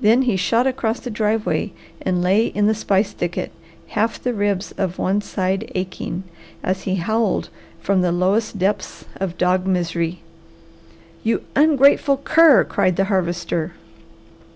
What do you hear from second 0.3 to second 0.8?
shot